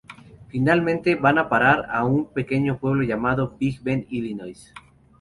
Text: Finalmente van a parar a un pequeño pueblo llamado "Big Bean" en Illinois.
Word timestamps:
Finalmente 0.47 1.13
van 1.13 1.37
a 1.37 1.47
parar 1.47 1.85
a 1.91 2.03
un 2.05 2.25
pequeño 2.25 2.79
pueblo 2.79 3.03
llamado 3.03 3.55
"Big 3.59 3.83
Bean" 3.83 3.99
en 3.99 4.07
Illinois. 4.09 4.73